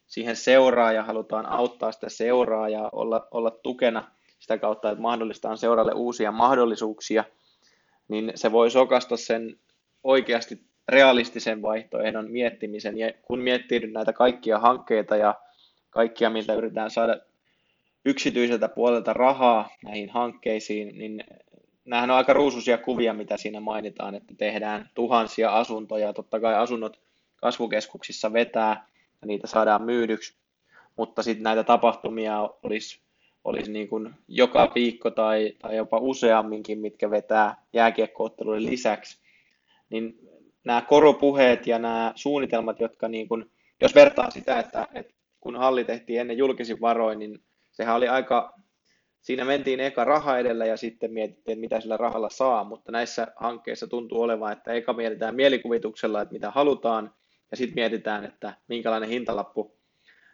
[0.08, 5.58] siihen seuraa ja halutaan auttaa sitä seuraa ja olla, olla tukena sitä kautta, että mahdollistaan
[5.58, 7.24] seuralle uusia mahdollisuuksia,
[8.08, 9.60] niin se voi sokasta sen
[10.04, 12.98] oikeasti realistisen vaihtoehdon miettimisen.
[12.98, 15.36] Ja kun miettii näitä kaikkia hankkeita ja
[15.90, 17.18] kaikkia, miltä yritetään saada
[18.06, 21.24] yksityiseltä puolelta rahaa näihin hankkeisiin, niin
[21.86, 26.14] nämähän on aika ruusuisia kuvia, mitä siinä mainitaan, että tehdään tuhansia asuntoja.
[26.14, 27.00] Totta kai asunnot
[27.36, 28.88] kasvukeskuksissa vetää
[29.22, 30.36] ja niitä saadaan myydyksi,
[30.96, 33.00] mutta sitten näitä tapahtumia olisi,
[33.44, 39.18] olisi niin kuin joka viikko tai, tai jopa useamminkin, mitkä vetää jääkiekkootteluiden lisäksi.
[39.90, 40.23] Niin
[40.64, 45.84] nämä koropuheet ja nämä suunnitelmat, jotka niin kuin, jos vertaa sitä, että, että kun halli
[45.84, 47.40] tehtiin ennen julkisin varoin, niin
[47.72, 48.54] sehän oli aika,
[49.22, 53.88] siinä mentiin eka raha edellä ja sitten mietittiin, mitä sillä rahalla saa, mutta näissä hankkeissa
[53.88, 57.14] tuntuu olevan, että eka mietitään mielikuvituksella, että mitä halutaan,
[57.52, 59.76] ja sitten mietitään, että minkälainen hintalappu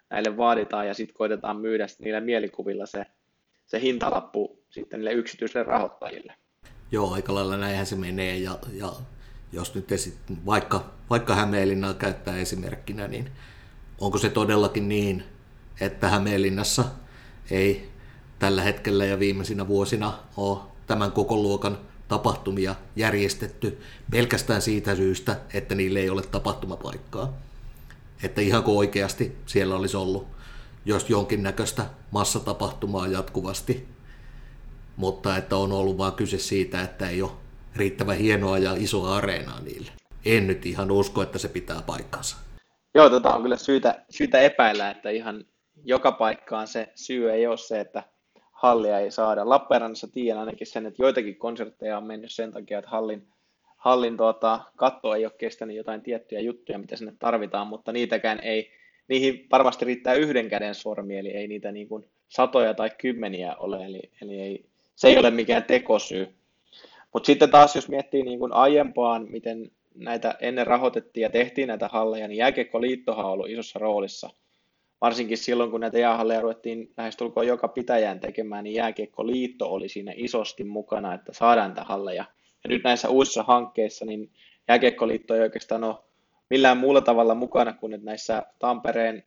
[0.09, 3.05] näille vaaditaan, ja sitten koitetaan myydä niillä mielikuvilla se,
[3.65, 6.33] se hintalappu sitten niille yksityisille rahoittajille.
[6.91, 8.91] Joo, aika lailla näinhän se menee, ja, ja
[9.51, 13.31] jos nyt esit, vaikka, vaikka Hämeenlinnaa käyttää esimerkkinä, niin
[13.99, 15.23] onko se todellakin niin,
[15.81, 16.85] että Hämeenlinnassa
[17.51, 17.89] ei
[18.39, 23.81] tällä hetkellä ja viimeisinä vuosina ole tämän koko luokan tapahtumia järjestetty
[24.11, 27.33] pelkästään siitä syystä, että niille ei ole tapahtumapaikkaa.
[28.23, 30.27] Että ihan kuin oikeasti siellä olisi ollut
[30.85, 33.87] jos jonkinnäköistä massatapahtumaa jatkuvasti,
[34.97, 37.31] mutta että on ollut vain kyse siitä, että ei ole
[37.79, 39.91] riittävän hienoa ja isoa areenaa niille.
[40.25, 42.37] En nyt ihan usko, että se pitää paikkansa.
[42.95, 45.45] Joo, tota on kyllä syytä, syytä epäillä, että ihan
[45.83, 48.03] joka paikkaan se syy ei ole se, että
[48.51, 49.49] hallia ei saada.
[49.49, 53.27] Lappeenrannassa tiedän ainakin sen, että joitakin konsertteja on mennyt sen takia, että hallin,
[53.77, 58.71] hallin tuota, katto ei ole kestänyt jotain tiettyjä juttuja, mitä sinne tarvitaan, mutta niitäkään ei,
[59.07, 63.85] niihin varmasti riittää yhden käden sormi, eli ei niitä niin kuin satoja tai kymmeniä ole,
[63.85, 64.65] eli, eli ei,
[64.95, 66.38] se ei ole mikään tekosyy.
[67.13, 71.87] Mutta sitten taas, jos miettii niin kuin aiempaan, miten näitä ennen rahoitettiin ja tehtiin näitä
[71.87, 74.29] halleja, niin Jääkiekkoliittohan on ollut isossa roolissa.
[75.01, 80.63] Varsinkin silloin, kun näitä jäähalleja ruvettiin lähestulkoon joka pitäjään tekemään, niin Jääkiekkoliitto oli siinä isosti
[80.63, 82.25] mukana, että saadaan näitä halleja.
[82.63, 84.31] Ja nyt näissä uusissa hankkeissa, niin
[84.67, 85.95] Jääkiekkoliitto ei oikeastaan ole
[86.49, 89.23] millään muulla tavalla mukana kuin että näissä Tampereen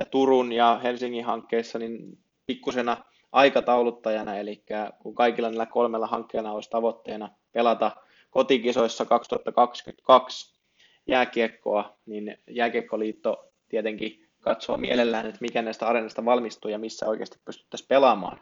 [0.00, 2.96] ja Turun ja Helsingin hankkeissa, niin pikkusena
[3.32, 4.64] aikatauluttajana, eli
[4.98, 7.96] kun kaikilla näillä kolmella hankkeella olisi tavoitteena pelata
[8.30, 10.60] kotikisoissa 2022
[11.06, 17.88] jääkiekkoa, niin Jääkiekkoliitto tietenkin katsoo mielellään, että mikä näistä areenasta valmistuu ja missä oikeasti pystyttäisiin
[17.88, 18.40] pelaamaan.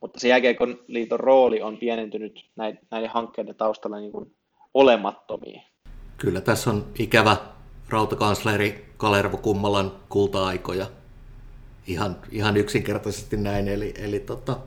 [0.00, 2.50] Mutta se Jääkiekkoliiton rooli on pienentynyt
[2.90, 4.36] näiden hankkeiden taustalla niin kuin
[4.74, 5.62] olemattomiin.
[6.16, 7.36] Kyllä tässä on ikävä
[7.88, 10.86] rautakansleri Kalervo Kummalan kulta-aikoja
[11.88, 13.68] Ihan, ihan yksinkertaisesti näin.
[13.68, 14.58] Eli, eli tota,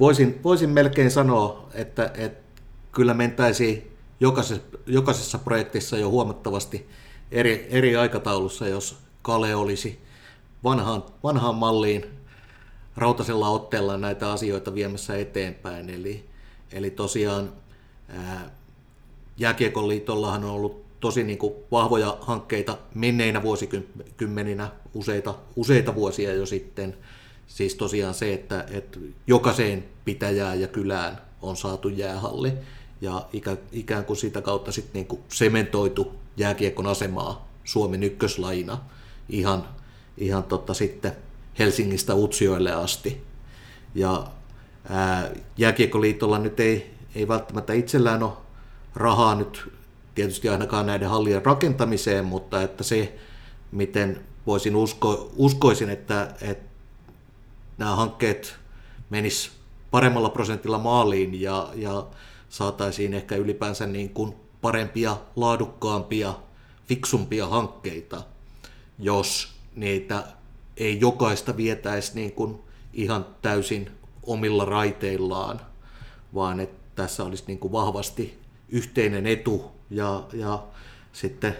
[0.00, 2.44] voisin, voisin melkein sanoa, että, että
[2.92, 6.88] kyllä mentäisiin jokaisessa, jokaisessa projektissa jo huomattavasti
[7.32, 10.00] eri, eri aikataulussa, jos Kale olisi
[10.64, 12.04] vanhaan, vanhaan malliin
[12.96, 15.90] rautasella otteella näitä asioita viemässä eteenpäin.
[15.90, 16.24] Eli,
[16.72, 17.52] eli tosiaan
[18.08, 18.50] ää,
[19.36, 26.46] Jääkiekon liitollahan on ollut tosi niin kuin vahvoja hankkeita menneinä vuosikymmeninä, useita, useita vuosia jo
[26.46, 26.96] sitten.
[27.46, 32.52] Siis tosiaan se, että, että jokaiseen pitäjään ja kylään on saatu jäähalli
[33.00, 38.78] ja ikä, ikään kuin sitä kautta sitten niin kuin sementoitu jääkiekon asemaa Suomen ykköslajina
[39.28, 39.68] ihan,
[40.18, 41.12] ihan totta sitten
[41.58, 43.22] Helsingistä Utsioille asti.
[43.94, 44.26] Ja
[44.88, 48.32] ää, Jääkiekkoliitolla nyt ei, ei välttämättä itsellään ole
[48.94, 49.72] rahaa nyt
[50.14, 53.18] tietysti ainakaan näiden hallien rakentamiseen, mutta että se,
[53.72, 56.68] miten voisin usko, uskoisin, että, että
[57.78, 58.56] nämä hankkeet
[59.10, 59.50] menis
[59.90, 62.06] paremmalla prosentilla maaliin ja, ja
[62.48, 66.34] saataisiin ehkä ylipäänsä niin kuin parempia, laadukkaampia,
[66.88, 68.22] fiksumpia hankkeita,
[68.98, 70.22] jos niitä
[70.76, 72.58] ei jokaista vietäisi niin kuin
[72.92, 73.90] ihan täysin
[74.22, 75.60] omilla raiteillaan,
[76.34, 80.62] vaan että tässä olisi niin kuin vahvasti yhteinen etu ja, ja
[81.12, 81.56] sitten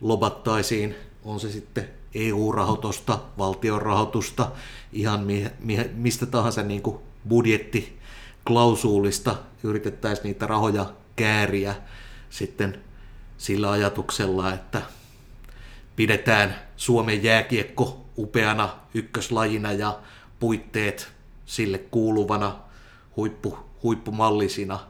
[0.00, 0.94] lobattaisiin,
[1.24, 4.50] on se sitten EU-rahoitusta, valtion rahoitusta,
[4.92, 7.98] ihan mi, mi, mistä tahansa niin kuin budjetti
[8.46, 11.74] klausuulista, yritettäisiin niitä rahoja kääriä
[12.30, 12.80] sitten
[13.38, 14.82] sillä ajatuksella, että
[15.96, 19.98] pidetään Suomen jääkiekko upeana ykköslajina ja
[20.40, 21.12] puitteet
[21.46, 22.56] sille kuuluvana
[23.16, 24.80] huippu, huippumallisina,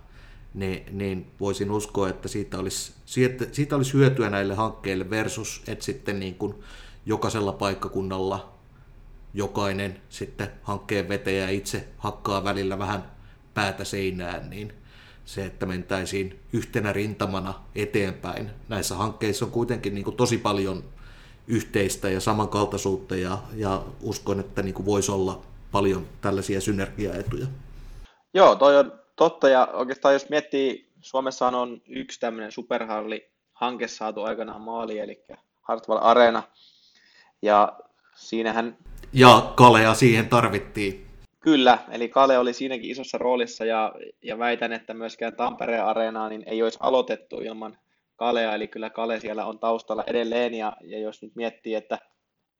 [0.56, 5.84] niin, niin voisin uskoa, että siitä olisi, siitä, siitä olisi hyötyä näille hankkeille versus, että
[5.84, 6.54] sitten niin kuin
[7.06, 8.52] jokaisella paikkakunnalla
[9.34, 13.10] jokainen sitten hankkeen vetäjä itse hakkaa välillä vähän
[13.54, 14.72] päätä seinään, niin
[15.24, 18.50] se, että mentäisiin yhtenä rintamana eteenpäin.
[18.68, 20.84] Näissä hankkeissa on kuitenkin niin kuin tosi paljon
[21.46, 25.42] yhteistä ja samankaltaisuutta ja, ja uskon, että niin kuin voisi olla
[25.72, 27.46] paljon tällaisia synergiaetuja.
[28.34, 34.60] Joo, toi on totta ja oikeastaan jos miettii, Suomessa on yksi tämmöinen superhalli-hanke saatu aikanaan
[34.60, 35.24] maali, eli
[35.62, 36.42] Hartwall Arena
[37.42, 37.78] ja
[38.14, 38.76] siinähän...
[39.12, 41.06] Ja Kalea siihen tarvittiin.
[41.40, 46.42] Kyllä, eli Kale oli siinäkin isossa roolissa ja, ja väitän, että myöskään Tampereen areenaa niin
[46.46, 47.78] ei olisi aloitettu ilman
[48.16, 51.98] Kalea, eli kyllä Kale siellä on taustalla edelleen, ja, ja jos nyt miettii, että,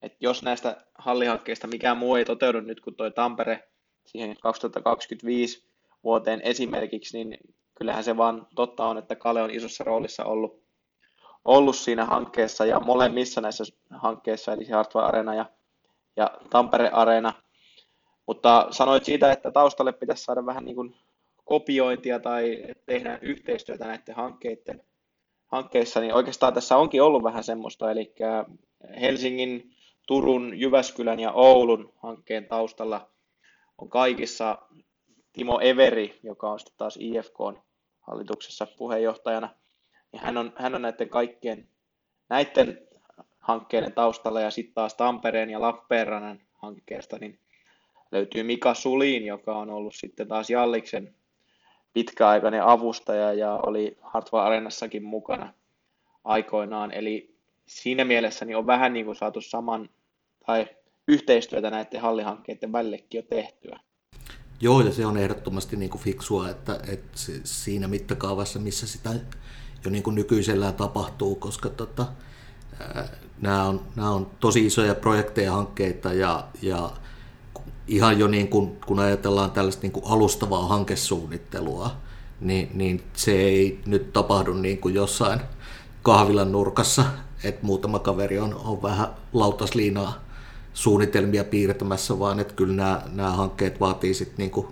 [0.03, 3.69] että jos näistä hallihankkeista mikään muu ei toteudu nyt kuin tuo Tampere
[4.07, 5.69] siihen 2025
[6.07, 7.39] vuoteen esimerkiksi, niin
[7.75, 10.63] kyllähän se vaan totta on, että Kale on isossa roolissa ollut,
[11.45, 15.47] ollut siinä hankkeessa ja molemmissa näissä hankkeissa, eli Hartwell Arena ja,
[16.17, 17.33] ja Tampere Arena.
[18.27, 20.97] Mutta sanoit siitä, että taustalle pitäisi saada vähän niin kuin
[21.45, 24.83] kopiointia tai tehdä yhteistyötä näiden hankkeiden
[25.47, 28.15] hankkeissa, niin oikeastaan tässä onkin ollut vähän semmoista, eli
[29.01, 29.71] Helsingin,
[30.07, 33.11] Turun, Jyväskylän ja Oulun hankkeen taustalla
[33.79, 34.59] on kaikissa
[35.37, 37.39] Timo Everi, joka on sitten taas IFK
[38.01, 39.49] hallituksessa puheenjohtajana,
[40.13, 41.69] niin hän on, hän on näiden kaikkien
[42.29, 42.89] näiden
[43.39, 47.39] hankkeiden taustalla ja sitten taas Tampereen ja Lappeenrannan hankkeesta niin
[48.13, 51.15] löytyy Mika Sulin, joka on ollut sitten taas Jalliksen
[51.93, 55.53] pitkäaikainen avustaja ja oli Hartwell Arenassakin mukana
[56.25, 56.93] aikoinaan.
[56.93, 59.89] Eli siinä mielessä niin on vähän niin kuin saatu saman
[60.47, 60.67] tai
[61.09, 63.81] yhteistyötä näiden hallihankkeiden välillekin jo tehtyä.
[64.61, 69.11] Joo, ja se on ehdottomasti niin kuin fiksua, että, että siinä mittakaavassa, missä sitä
[69.85, 72.07] jo niin kuin nykyisellään tapahtuu, koska tota,
[73.41, 76.91] nämä, on, nämä on tosi isoja projekteja, hankkeita ja, ja
[77.89, 81.91] ihan jo niin kuin, kun ajatellaan tällaista niin kuin alustavaa hankesuunnittelua,
[82.41, 85.41] niin, niin se ei nyt tapahdu niin kuin jossain
[86.03, 87.05] kahvilan nurkassa,
[87.45, 90.26] että muutama kaveri on, on vähän lautasliinaa
[90.77, 94.67] suunnitelmia piirtämässä, vaan että kyllä nämä, nämä hankkeet vaatii sit niin kuin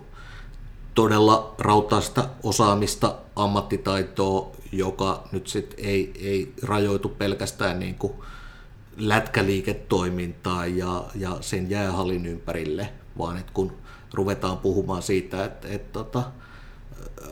[0.95, 8.13] todella rautaista osaamista, ammattitaitoa, joka nyt sit ei, ei rajoitu pelkästään niin kuin
[8.97, 13.73] lätkäliiketoimintaan ja, ja sen jäähallin ympärille, vaan että kun
[14.13, 16.23] ruvetaan puhumaan siitä, että, että, tota,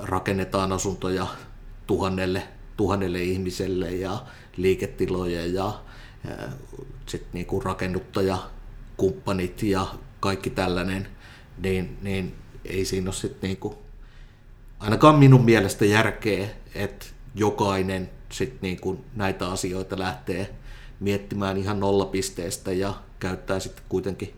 [0.01, 1.27] rakennetaan asuntoja
[1.87, 2.43] tuhannelle,
[2.77, 4.25] tuhannelle ihmiselle ja
[4.57, 5.73] liiketiloja ja,
[6.23, 6.33] ja
[7.05, 7.61] sitten niinku
[8.93, 9.87] rakennuttajakumppanit ja
[10.19, 11.07] kaikki tällainen,
[11.57, 13.75] niin, niin ei siinä ole sitten niinku,
[14.79, 20.49] ainakaan minun mielestä järkeä, että jokainen sit niinku näitä asioita lähtee
[20.99, 24.33] miettimään ihan nollapisteestä ja käyttää sitten kuitenkin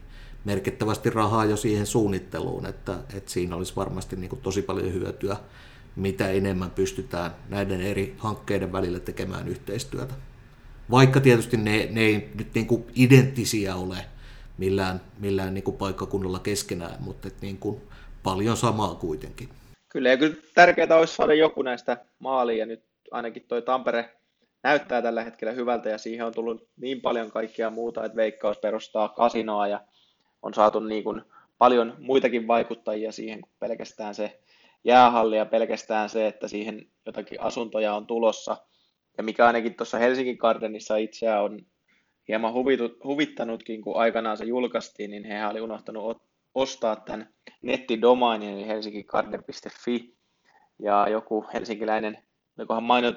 [0.46, 5.38] merkittävästi rahaa jo siihen suunnitteluun, että, että siinä olisi varmasti niin kuin tosi paljon hyötyä,
[5.96, 10.14] mitä enemmän pystytään näiden eri hankkeiden välillä tekemään yhteistyötä.
[10.92, 14.06] Vaikka tietysti ne, ne ei nyt niin kuin identtisiä ole
[14.58, 17.82] millään, millään niin kuin paikkakunnalla keskenään, mutta että niin kuin
[18.24, 19.50] paljon samaa kuitenkin.
[19.90, 24.18] Kyllä, ja kyllä tärkeää olisi saada joku näistä maaliin, ja nyt ainakin toi Tampere
[24.64, 29.10] näyttää tällä hetkellä hyvältä, ja siihen on tullut niin paljon kaikkia muuta, että Veikkaus perustaa
[29.10, 29.82] kasinoa, ja
[30.42, 31.22] on saatu niin kuin
[31.58, 34.40] paljon muitakin vaikuttajia siihen kuin pelkästään se
[34.84, 38.58] jäähalli ja pelkästään se, että siihen jotakin asuntoja on tulossa.
[39.18, 41.60] Ja mikä ainakin tuossa Helsingin Gardenissa itseään on
[42.28, 46.22] hieman huvitut, huvittanutkin, kun aikanaan se julkaistiin, niin he oli unohtanut
[46.56, 47.30] ostaa tämän
[47.62, 50.16] nettidomainin, eli helsinkigarden.fi,
[50.80, 52.18] ja joku helsinkiläinen,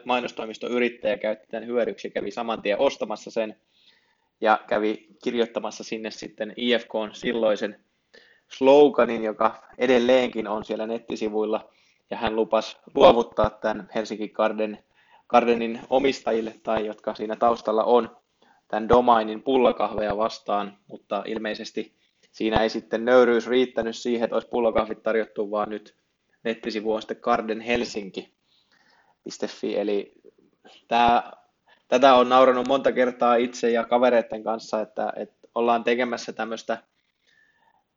[0.04, 3.56] mainostoimistoyrittäjä käytti tämän hyödyksi kävi saman tien ostamassa sen,
[4.40, 7.80] ja kävi kirjoittamassa sinne sitten IFK silloisen
[8.48, 11.70] sloganin, joka edelleenkin on siellä nettisivuilla,
[12.10, 14.78] ja hän lupasi luovuttaa tämän Helsinki Garden,
[15.28, 18.16] Gardenin omistajille, tai jotka siinä taustalla on,
[18.68, 21.94] tämän domainin pullakahveja vastaan, mutta ilmeisesti
[22.30, 25.96] siinä ei sitten nöyryys riittänyt siihen, että olisi pullakahvit tarjottu, vaan nyt
[26.44, 30.12] nettisivu on sitten gardenhelsinki.fi, eli
[30.88, 31.32] tämä
[31.88, 36.82] tätä on nauranut monta kertaa itse ja kavereiden kanssa, että, että ollaan tekemässä tämmöistä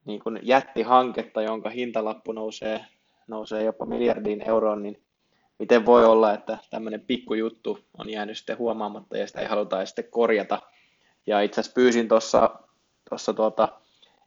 [0.05, 2.85] niin kuin jättihanketta, jonka hintalappu nousee
[3.27, 5.03] nousee jopa miljardiin euroon, niin
[5.61, 10.05] miten voi olla, että tämmöinen pikkujuttu on jäänyt sitten huomaamatta ja sitä ei haluta sitten
[10.09, 10.61] korjata.
[11.27, 13.69] Ja itse asiassa pyysin tuossa tuota,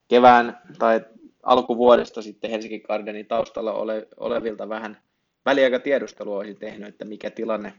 [0.08, 1.00] kevään tai
[1.42, 4.98] alkuvuodesta sitten Helsingin Gardenin taustalla ole, olevilta vähän
[5.46, 7.72] väliaikatiedustelua olisi tehnyt, että mikä tilanne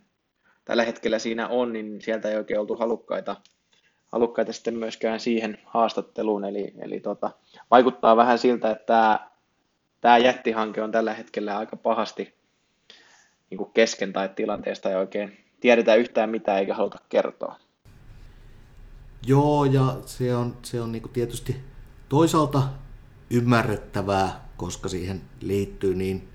[0.65, 3.35] tällä hetkellä siinä on, niin sieltä ei oikein oltu halukkaita,
[4.11, 6.45] halukkaita sitten myöskään siihen haastatteluun.
[6.45, 7.31] Eli, eli tota,
[7.71, 9.29] vaikuttaa vähän siltä, että tämä,
[10.01, 12.44] tämä jättihanke on tällä hetkellä aika pahasti
[13.49, 17.55] niin kuin kesken tai tilanteesta ei oikein tiedetä yhtään mitään eikä haluta kertoa.
[19.27, 21.55] Joo, ja se on, se on niin kuin tietysti
[22.09, 22.63] toisaalta
[23.29, 26.27] ymmärrettävää, koska siihen liittyy niin,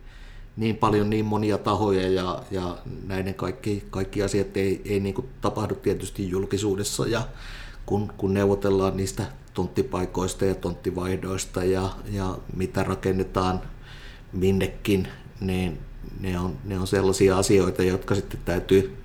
[0.57, 5.29] niin paljon niin monia tahoja ja, ja näiden kaikki, kaikki asiat ei, ei niin kuin
[5.41, 7.23] tapahdu tietysti julkisuudessa ja
[7.87, 13.61] kun, kun neuvotellaan niistä tonttipaikoista ja tonttivaihdoista ja, ja mitä rakennetaan
[14.33, 15.09] minnekin,
[15.41, 15.79] niin
[16.21, 18.97] ne on, ne on sellaisia asioita, jotka sitten täytyy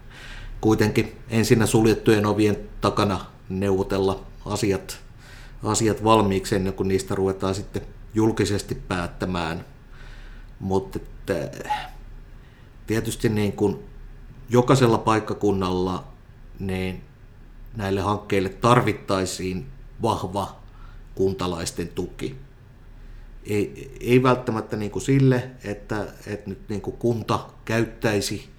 [0.61, 4.99] kuitenkin ensinnä suljettujen ovien takana neuvotella asiat,
[5.63, 7.81] asiat valmiiksi ennen kuin niistä ruvetaan sitten
[8.13, 9.65] julkisesti päättämään.
[10.59, 10.99] Mutta
[12.87, 13.79] tietysti niin kuin
[14.49, 16.03] jokaisella paikkakunnalla
[16.59, 17.01] niin
[17.75, 19.67] näille hankkeille tarvittaisiin
[20.01, 20.55] vahva
[21.15, 22.44] kuntalaisten tuki.
[23.45, 28.49] Ei, ei välttämättä niin kuin sille, että, että nyt niin kuin kunta käyttäisi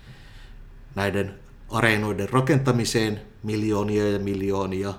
[0.95, 1.35] näiden
[1.69, 4.95] areenoiden rakentamiseen miljoonia ja miljoonia,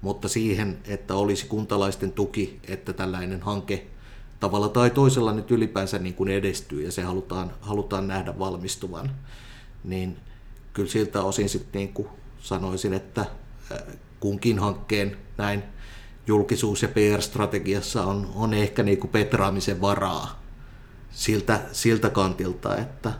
[0.00, 3.86] mutta siihen, että olisi kuntalaisten tuki, että tällainen hanke
[4.40, 9.10] tavalla tai toisella nyt ylipäänsä niin kuin edestyy ja se halutaan, halutaan nähdä valmistuvan,
[9.84, 10.16] niin
[10.72, 13.26] kyllä siltä osin sitten niin kuin sanoisin, että
[14.20, 15.62] kunkin hankkeen näin
[16.26, 20.40] julkisuus- ja PR-strategiassa on, on ehkä niin kuin petraamisen varaa
[21.10, 23.12] siltä, siltä kantilta, että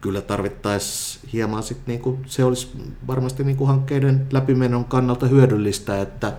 [0.00, 2.70] kyllä tarvittaisiin hieman sit niin kuin, se olisi
[3.06, 6.32] varmasti niin kuin hankkeiden läpimenon kannalta hyödyllistä, että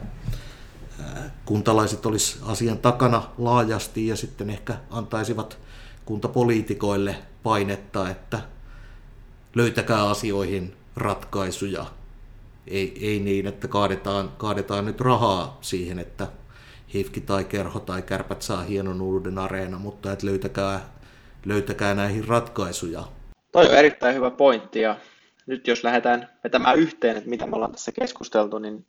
[1.46, 5.58] kuntalaiset olisi asian takana laajasti ja sitten ehkä antaisivat
[6.06, 8.42] kuntapoliitikoille painetta, että
[9.56, 11.86] löytäkää asioihin ratkaisuja.
[12.70, 16.28] Ei, ei niin, että kaadetaan, kaadetaan nyt rahaa siihen, että
[16.94, 20.90] hifki tai kerho tai kärpät saa hienon uuden areena, mutta että löytäkää,
[21.46, 23.04] löytäkää näihin ratkaisuja.
[23.52, 24.96] Toi on erittäin hyvä pointti ja
[25.46, 28.86] nyt jos lähdetään vetämään yhteen, että mitä me ollaan tässä keskusteltu, niin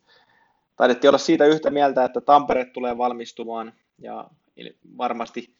[0.75, 4.27] taidettiin olla siitä yhtä mieltä, että Tampere tulee valmistumaan ja
[4.97, 5.55] varmasti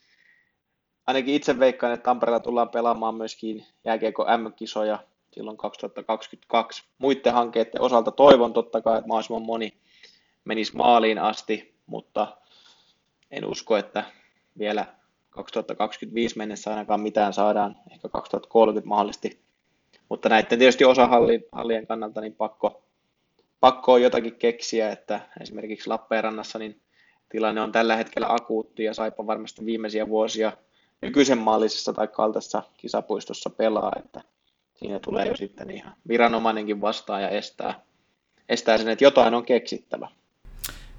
[1.07, 4.99] ainakin itse veikkaan, että Tampereella tullaan pelaamaan myöskin jääkiekko M-kisoja
[5.32, 6.84] silloin 2022.
[6.98, 9.74] Muiden hankkeiden osalta toivon totta kai, että mahdollisimman moni
[10.46, 12.38] menisi maaliin asti, mutta
[13.32, 14.04] en usko, että
[14.58, 14.86] vielä
[15.30, 19.41] 2025 mennessä ainakaan mitään saadaan, ehkä 2030 mahdollisesti.
[20.10, 21.08] Mutta näiden tietysti osa
[21.52, 22.84] hallien kannalta niin pakko,
[23.60, 26.82] pakko on jotakin keksiä, että esimerkiksi Lappeenrannassa niin
[27.30, 30.52] tilanne on tällä hetkellä akuutti ja Saipa varmasti viimeisiä vuosia
[31.02, 34.22] nykyisen maallisessa tai kaltaisessa kisapuistossa pelaa, että
[34.82, 37.82] siinä tulee jo sitten ihan viranomainenkin vastaan ja estää,
[38.50, 40.10] estää sen, että jotain on keksittävä.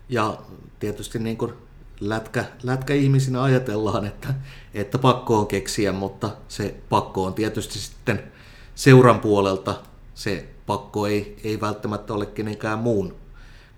[0.09, 0.39] Ja
[0.81, 1.53] tietysti niin kuin
[2.01, 4.29] lätkä, lätkä-ihmisinä ajatellaan, että,
[4.75, 8.33] että pakko on keksiä, mutta se pakko on tietysti sitten
[8.75, 9.75] seuran puolelta
[10.15, 13.15] se pakko ei, ei välttämättä ole kenenkään muun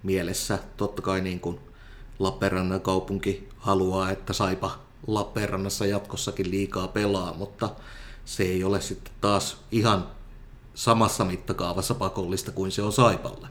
[0.03, 0.59] mielessä.
[0.77, 1.61] Totta kai niin kuin
[2.19, 7.71] Lappeenrannan kaupunki haluaa, että Saipa Lappeenrannassa jatkossakin liikaa pelaa, mutta
[8.25, 10.09] se ei ole sitten taas ihan
[10.75, 13.49] samassa mittakaavassa pakollista kuin se on Saipalle.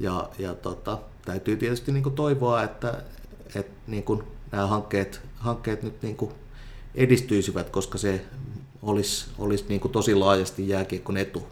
[0.00, 3.02] Ja, ja tota, täytyy tietysti niin toivoa, että,
[3.54, 4.04] että niin
[4.52, 6.16] nämä hankkeet, hankkeet nyt niin
[6.94, 8.24] edistyisivät, koska se
[8.82, 11.46] olisi, olisi niin tosi laajasti jääkiekon etu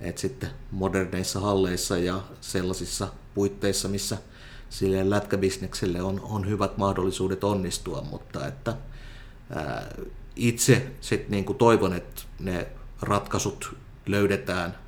[0.00, 4.18] että sitten moderneissa halleissa ja sellaisissa puitteissa, missä
[4.70, 8.76] sille lätkäbisnekselle on, on hyvät mahdollisuudet onnistua, mutta että
[9.50, 9.94] ää,
[10.36, 12.66] itse sitten niin kuin toivon, että ne
[13.02, 13.76] ratkaisut
[14.06, 14.78] löydetään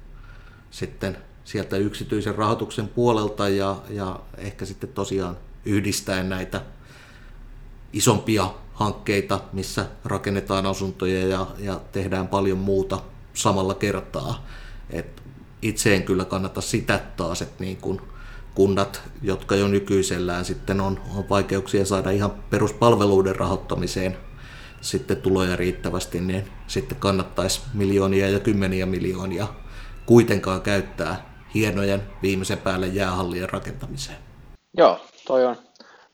[0.70, 6.60] sitten sieltä yksityisen rahoituksen puolelta ja, ja ehkä sitten tosiaan yhdistäen näitä
[7.92, 13.02] isompia hankkeita, missä rakennetaan asuntoja ja, ja tehdään paljon muuta
[13.34, 14.46] samalla kertaa.
[14.90, 15.22] Et
[15.62, 18.02] itse en kyllä kannata sitä taas, että niin kun
[18.54, 24.16] kunnat, jotka jo nykyisellään sitten on, on vaikeuksia saada ihan peruspalveluiden rahoittamiseen
[24.80, 29.46] sitten tuloja riittävästi, niin sitten kannattaisi miljoonia ja kymmeniä miljoonia
[30.06, 34.18] kuitenkaan käyttää hienojen viimeisen päälle jäähallien rakentamiseen.
[34.76, 35.56] Joo, toi on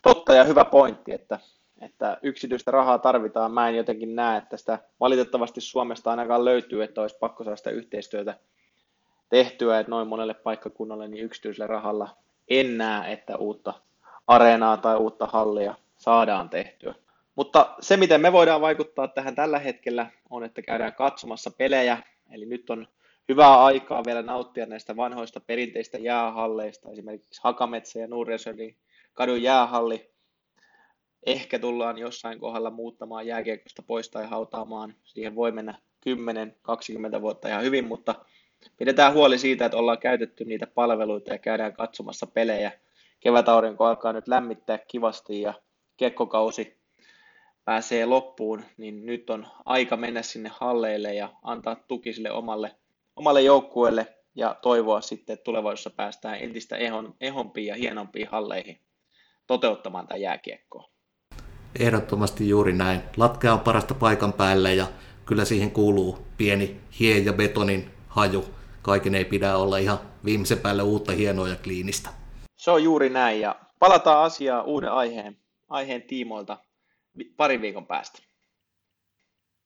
[0.03, 1.39] totta ja hyvä pointti, että
[1.85, 3.53] että yksityistä rahaa tarvitaan.
[3.53, 7.71] Mä en jotenkin näe, että sitä valitettavasti Suomesta ainakaan löytyy, että olisi pakko saada sitä
[7.71, 8.35] yhteistyötä
[9.29, 12.09] tehtyä, että noin monelle paikkakunnalle niin yksityisellä rahalla
[12.49, 13.75] en näe, että uutta
[14.27, 16.95] areenaa tai uutta hallia saadaan tehtyä.
[17.35, 21.99] Mutta se, miten me voidaan vaikuttaa tähän tällä hetkellä, on, että käydään katsomassa pelejä.
[22.31, 22.89] Eli nyt on
[23.29, 28.77] hyvää aikaa vielä nauttia näistä vanhoista perinteistä jäähalleista, esimerkiksi Hakametsä ja Nurresönin
[29.13, 30.11] kadun jäähalli.
[31.27, 34.95] Ehkä tullaan jossain kohdalla muuttamaan jääkiekosta pois tai hautaamaan.
[35.05, 35.75] Siihen voi mennä
[37.19, 38.15] 10-20 vuotta ihan hyvin, mutta
[38.77, 42.73] pidetään huoli siitä, että ollaan käytetty niitä palveluita ja käydään katsomassa pelejä.
[43.21, 45.55] Kevätaurinko alkaa nyt lämmittää kivasti ja
[45.97, 46.84] kekkokausi
[47.65, 52.77] pääsee loppuun, niin nyt on aika mennä sinne halleille ja antaa tuki sille omalle,
[53.17, 58.81] omalle joukkueelle ja toivoa sitten, että tulevaisuudessa päästään entistä ehon, ehompiin ja hienompiin halleihin
[59.47, 60.91] toteuttamaan tämä jääkiekkoa.
[61.79, 63.01] Ehdottomasti juuri näin.
[63.17, 64.87] Latkea on parasta paikan päälle ja
[65.27, 68.45] kyllä siihen kuuluu pieni hien ja betonin haju.
[68.83, 72.11] Kaiken ei pidä olla ihan viimeisen päälle uutta hienoa ja kliinistä.
[72.57, 75.39] Se on juuri näin ja palataan asiaan uuden aiheen,
[75.69, 76.59] aiheen tiimoilta
[77.37, 78.23] parin viikon päästä.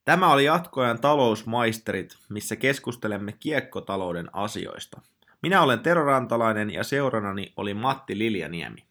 [0.04, 5.00] Tämä oli jatkoajan talousmaisterit, missä keskustelemme kiekkotalouden asioista.
[5.42, 8.84] Minä olen Tero Rantalainen ja seuranani oli Matti Liljaniemi.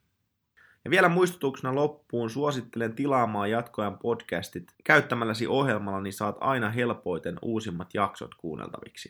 [0.85, 4.73] Ja vielä muistutuksena loppuun suosittelen tilaamaan jatkoajan podcastit.
[4.83, 9.09] Käyttämälläsi ohjelmalla niin saat aina helpoiten uusimmat jaksot kuunneltaviksi.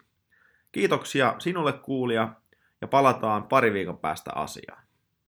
[0.72, 2.34] Kiitoksia sinulle kuulija
[2.82, 4.87] ja palataan pari viikon päästä asiaan.